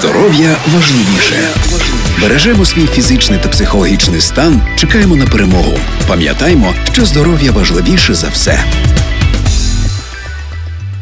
[0.00, 1.48] Здоров'я важливіше.
[2.22, 4.60] Бережемо свій фізичний та психологічний стан.
[4.76, 5.72] Чекаємо на перемогу.
[6.08, 8.64] Пам'ятаймо, що здоров'я важливіше за все.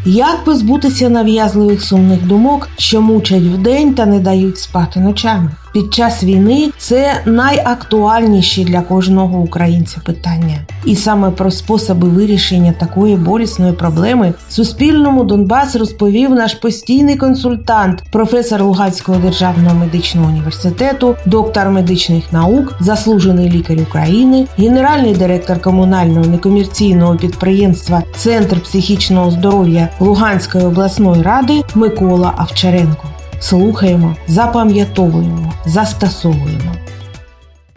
[0.04, 5.50] Як позбутися нав'язливих сумних думок, що мучать вдень та не дають спати ночами?
[5.75, 10.59] Під час війни це найактуальніші для кожного українця питання.
[10.84, 18.62] І саме про способи вирішення такої болісної проблеми Суспільному Донбас розповів наш постійний консультант, професор
[18.62, 28.02] Луганського державного медичного університету, доктор медичних наук, заслужений лікар України, генеральний директор комунального некомерційного підприємства
[28.16, 33.09] Центр психічного здоров'я Луганської обласної ради Микола Авчаренко.
[33.51, 36.73] Слухаємо, запам'ятовуємо, застосовуємо.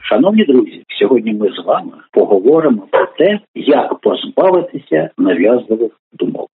[0.01, 6.49] Шановні друзі, сьогодні ми з вами поговоримо про те, як позбавитися нав'язливих думок.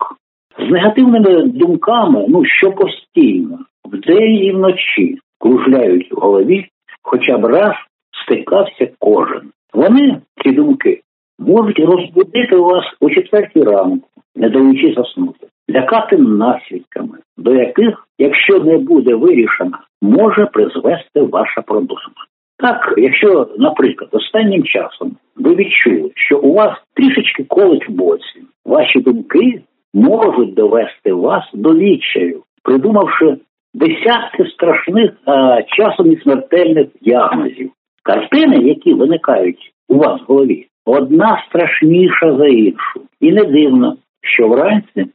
[0.60, 6.66] З негативними думками, ну що постійно, вдень і вночі кружляють в голові,
[7.02, 7.76] хоча б раз
[8.26, 9.52] стикався кожен.
[9.74, 11.02] Вони, ці думки,
[11.40, 18.78] можуть розбудити вас о четвертій ранку, не даючи заснути, лякати наслідками, до яких, якщо не
[18.78, 22.26] буде вирішена, може призвести ваша проблема.
[22.58, 29.00] Так, якщо, наприклад, останнім часом ви відчули, що у вас трішечки колить в боці, ваші
[29.00, 29.62] думки
[29.94, 33.38] можуть довести вас до відчаю, придумавши
[33.74, 37.72] десятки страшних, а часом і смертельних діагнозів.
[38.04, 43.02] Картини, які виникають у вас в голові, одна страшніша за іншу.
[43.20, 45.06] І не дивно, що вранці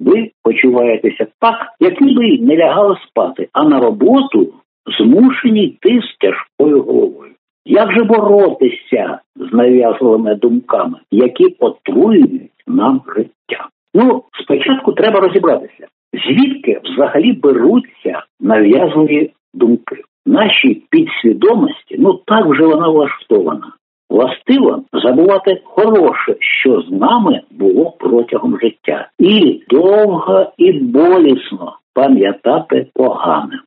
[0.00, 4.52] ви почуваєтеся так, як ніби не лягали спати, а на роботу
[4.98, 7.32] змушені йти з тяжкою головою.
[7.64, 13.68] Як же боротися з нав'язливими думками, які отруюють нам життя?
[13.94, 19.96] Ну, спочатку треба розібратися, звідки взагалі беруться нав'язливі думки.
[20.26, 23.72] Нашій підсвідомості, ну так вже вона влаштована.
[24.10, 33.60] Властиво забувати хороше, що з нами було протягом життя, і довго і болісно пам'ятати погане.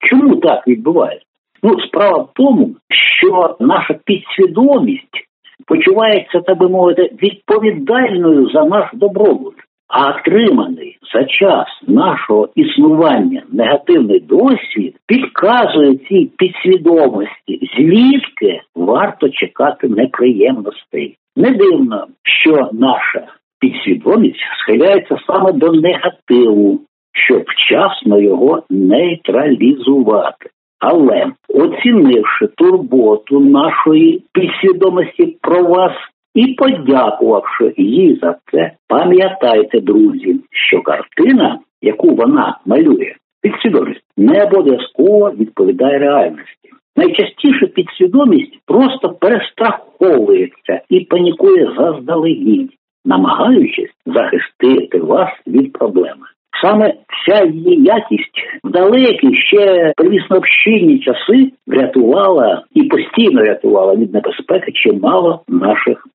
[0.00, 1.24] Чому так відбувається?
[1.62, 5.28] Ну, справа в тому, що наша підсвідомість
[5.66, 9.54] почувається, так би мовити, відповідальною за наш добробут,
[9.88, 21.16] а отриманий за час нашого існування негативний досвід підказує цій підсвідомості, звідки варто чекати неприємностей.
[21.36, 23.26] Не дивно, що наша
[23.60, 26.80] підсвідомість схиляється саме до негативу,
[27.12, 30.50] щоб вчасно його нейтралізувати.
[30.80, 35.92] Але оцінивши турботу нашої підсвідомості про вас
[36.38, 43.12] і подякувавши їй за це, пам'ятайте, друзі, що картина, яку вона малює,
[43.42, 46.70] підсвідомість не обов'язково відповідає реальності.
[46.96, 52.74] Найчастіше підсвідомість просто перестраховується і панікує заздалегідь,
[53.04, 56.26] намагаючись захистити вас від проблеми.
[56.62, 56.94] Саме
[57.26, 64.72] ця її якість в далекі ще привісно общинні часи врятувала і постійно рятувала від небезпеки
[64.72, 66.07] чимало наших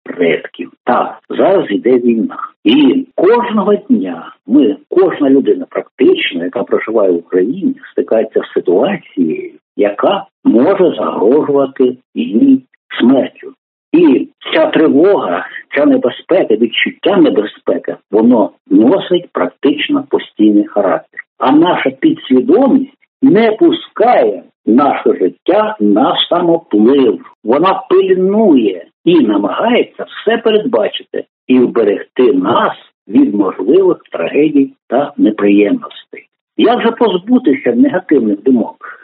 [1.38, 8.42] зараз йде війна, і кожного дня ми, кожна людина, практично, яка проживає в Україні, стикається
[8.42, 12.62] з ситуацією, яка може загрожувати їй
[13.00, 13.54] смертю.
[13.92, 15.46] І ця тривога,
[15.76, 21.20] ця небезпека, відчуття небезпеки, воно носить практично постійний характер.
[21.40, 27.20] А наша підсвідомість не пускає наше життя на самоплив.
[27.44, 32.74] Вона пильнує і намагається все передбачити і вберегти нас
[33.08, 36.28] від можливих трагедій та неприємностей.
[36.58, 39.04] Як же позбутися негативних думок?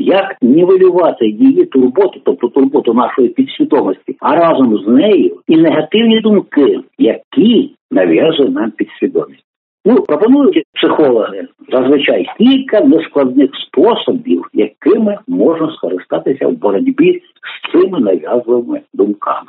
[0.00, 6.80] як нівелювати її турботу, тобто турботу нашої підсвідомості, а разом з нею і негативні думки,
[6.98, 9.44] які нав'язує нам підсвідомість.
[9.84, 18.80] Ну, пропонують психологи зазвичай кілька нескладних способів, якими можна скористатися в боротьбі з цими нав'язливими
[18.94, 19.48] думками.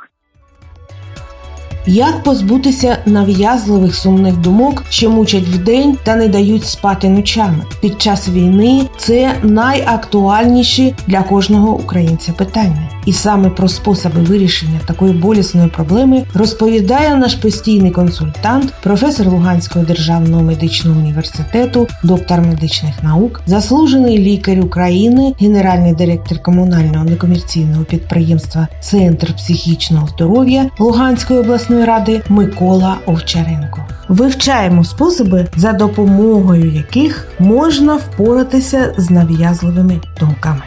[1.86, 7.64] Як позбутися нав'язливих сумних думок, що мучать вдень та не дають спати ночами?
[7.80, 12.88] Під час війни це найактуальніші для кожного українця питання.
[13.06, 20.42] І саме про способи вирішення такої болісної проблеми розповідає наш постійний консультант, професор Луганського державного
[20.42, 30.08] медичного університету, доктор медичних наук, заслужений лікар України, генеральний директор комунального некомерційного підприємства Центр психічного
[30.08, 33.80] здоров'я Луганської обласної селищної ради Микола Овчаренко.
[34.08, 40.64] Вивчаємо способи, за допомогою яких можна впоратися з нав'язливими думками.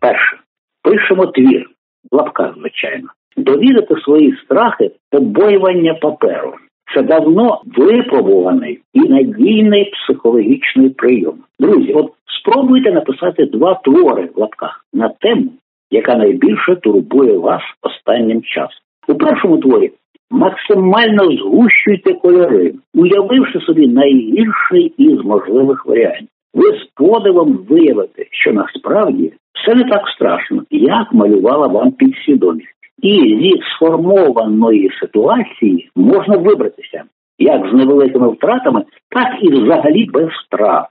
[0.00, 0.36] Перше.
[0.82, 1.70] Пишемо твір
[2.12, 3.08] в лапках, звичайно.
[3.36, 6.54] Довірити свої страхи побоювання паперу.
[6.94, 11.34] Це давно випробуваний і надійний психологічний прийом.
[11.60, 15.50] Друзі, от спробуйте написати два твори в лапках на тему,
[15.90, 18.85] яка найбільше турбує вас останнім часом.
[19.08, 19.92] У першому творі
[20.30, 26.28] максимально згущуйте кольори, уявивши собі найгірший із можливих варіантів.
[26.54, 32.68] Ви з подивом виявите, що насправді все не так страшно, як малювала вам підсвідомість.
[33.02, 37.02] І зі сформованої ситуації можна вибратися
[37.38, 40.86] як з невеликими втратами, так і взагалі без втрат.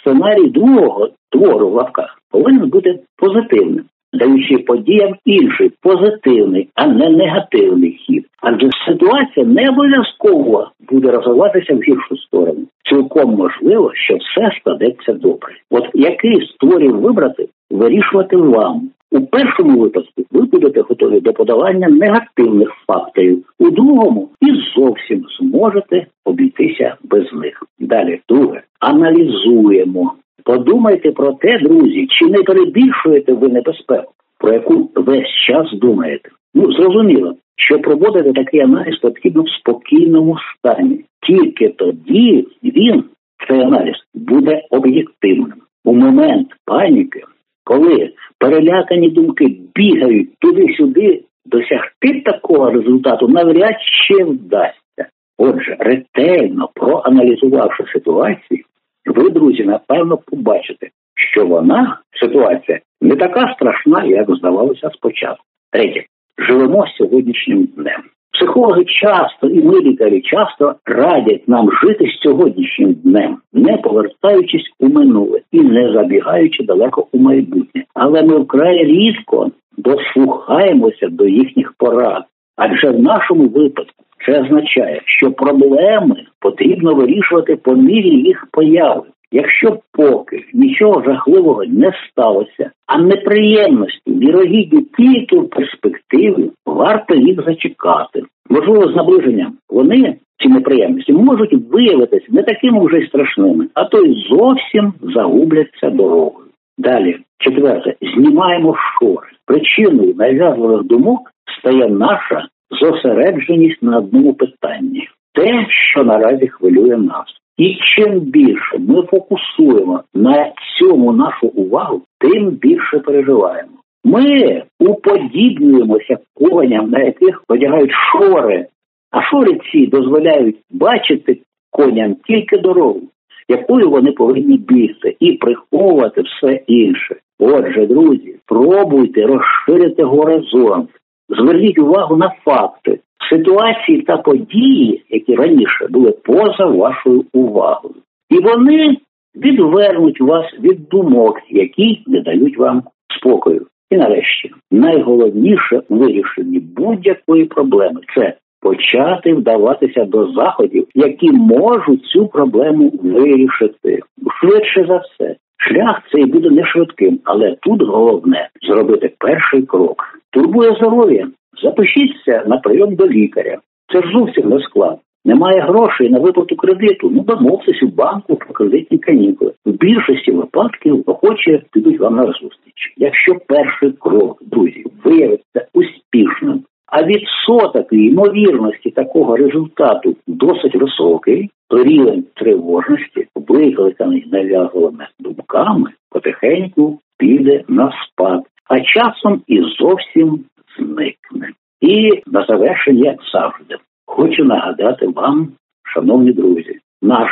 [0.00, 7.92] Сценарій другого твору в лапках повинен бути позитивним, даючи подіям інший позитивний, а не негативний
[7.92, 8.26] хід.
[8.42, 12.60] Адже ситуація не обов'язково буде розвиватися в гіршу сторону.
[12.90, 15.52] Цілком можливо, що все складеться добре.
[15.70, 18.90] От який з творів вибрати, вирішувати вам.
[19.12, 24.46] У першому випадку ви будете готові до подавання негативних факторів, у другому і
[24.76, 27.62] зовсім зможете обійтися без них.
[27.78, 30.12] Далі, друге, аналізуємо.
[30.50, 36.28] Подумайте про те, друзі, чи не перебільшуєте ви небезпеку, про яку весь час думаєте.
[36.54, 41.04] Ну, зрозуміло, що проводити такий аналіз потрібно в спокійному стані.
[41.26, 43.04] Тільки тоді він,
[43.48, 45.54] цей аналіз, буде об'єктивним.
[45.84, 47.20] У момент паніки,
[47.64, 53.74] коли перелякані думки бігають туди-сюди, досягти такого результату навряд
[54.08, 55.06] чи вдасться.
[55.38, 58.64] Отже, ретельно проаналізувавши ситуацію,
[59.10, 60.88] ви, друзі, напевно, побачите,
[61.32, 65.44] що вона ситуація не така страшна, як здавалося спочатку.
[65.72, 66.04] Третє,
[66.38, 68.00] живемо сьогоднішнім днем.
[68.32, 75.40] Психологи часто і ми лікарі часто радять нам жити сьогоднішнім днем, не повертаючись у минуле
[75.52, 77.84] і не забігаючи далеко у майбутнє.
[77.94, 82.24] Але ми вкрай рідко дослухаємося до їхніх порад.
[82.62, 89.02] Адже в нашому випадку це означає, що проблеми потрібно вирішувати по мірі їх появи.
[89.32, 98.22] Якщо поки нічого жахливого не сталося, а неприємності вірогідні тільки в перспективі, варто їх зачекати.
[98.50, 104.02] Можливо, з наближенням вони ці неприємності можуть виявитися не такими вже й страшними, а то
[104.02, 106.46] й зовсім загубляться дорогою.
[106.78, 109.26] Далі, четверте, знімаємо шори.
[109.46, 111.30] Причиною нав'язливих думок
[111.60, 112.48] стає наша
[112.80, 117.26] зосередженість на одному питанні те, що наразі хвилює нас.
[117.56, 123.70] І чим більше ми фокусуємо на цьому нашу увагу, тим більше переживаємо.
[124.04, 128.66] Ми уподібнюємося коням, на яких одягають шори,
[129.10, 131.38] а шори ці дозволяють бачити
[131.70, 133.02] коням тільки дорогу,
[133.48, 137.16] якою вони повинні бігти, і приховувати все інше.
[137.38, 140.90] Отже, друзі, пробуйте розширити горизонт,
[141.30, 143.00] зверніть увагу на факти,
[143.30, 147.94] ситуації та події, які раніше були поза вашою увагою,
[148.30, 148.96] і вони
[149.36, 152.82] відвернуть вас від думок, які не дають вам
[153.18, 153.66] спокою.
[153.90, 162.26] І нарешті найголовніше у вирішенні будь-якої проблеми це почати вдаватися до заходів, які можуть цю
[162.26, 164.00] проблему вирішити
[164.40, 165.36] швидше за все.
[165.56, 170.19] Шлях цей буде не швидким, але тут головне зробити перший крок.
[170.32, 171.28] Турбує здоров'я.
[171.62, 173.58] Запишіться на прийом до лікаря.
[173.92, 174.98] Це ж зовсім не склад.
[175.24, 177.10] Немає грошей на виплату кредиту.
[177.10, 179.52] Ну домовтесь у банку про кредитні канікули.
[179.66, 182.94] В більшості випадків охоче підуть вам на зустріч.
[182.96, 192.24] Якщо перший крок, друзі, виявиться успішним, а відсоток ймовірності такого результату досить високий, то рівень
[192.34, 200.44] тривожності, викликаний нав'язливими думками, потихеньку піде на спад, а часом і зовсім
[200.78, 201.50] зникне.
[201.80, 205.48] І на завершення, як завжди, хочу нагадати вам,
[205.82, 207.30] шановні друзі, наш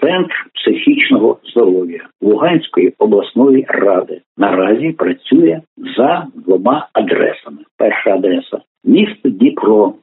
[0.00, 5.60] центр психічного здоров'я Луганської обласної ради наразі працює
[5.96, 7.58] за двома адресами.
[7.76, 9.94] Перша адреса місто Дніпро,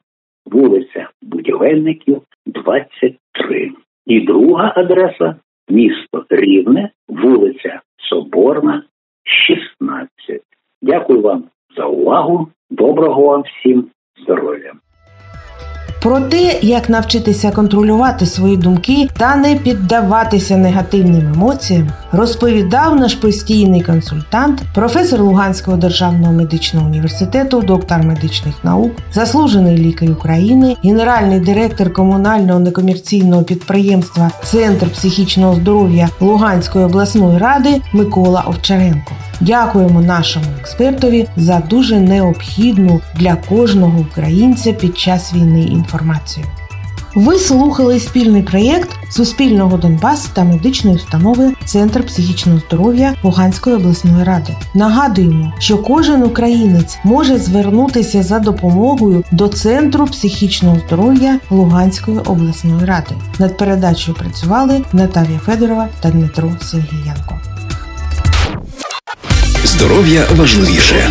[0.46, 3.72] вулиця Будівельників, 23.
[4.06, 5.36] І друга адреса
[5.70, 8.84] місто Рівне, вулиця Соборна,
[9.48, 10.42] 16.
[10.84, 11.44] Дякую вам
[11.78, 12.48] за увагу.
[12.70, 13.86] Доброго вам всім
[14.24, 14.74] здоров'я!
[16.04, 23.82] Про те, як навчитися контролювати свої думки та не піддаватися негативним емоціям, розповідав наш постійний
[23.82, 32.60] консультант, професор Луганського державного медичного університету, доктор медичних наук, заслужений лікар України, генеральний директор комунального
[32.60, 39.12] некомерційного підприємства Центр психічного здоров'я Луганської обласної ради Микола Овчаренко.
[39.41, 46.46] Дякуємо нашому експертові за дуже необхідну для кожного українця під час війни інформацію.
[47.15, 54.55] Ви слухали спільний проєкт Суспільного Донбас та медичної установи Центр психічного здоров'я Луганської обласної ради.
[54.74, 63.15] Нагадуємо, що кожен українець може звернутися за допомогою до Центру психічного здоров'я Луганської обласної ради.
[63.39, 67.39] Над передачею працювали Наталія Федорова та Дмитро Сергієнко.
[69.63, 71.10] Здоров'я важливіше.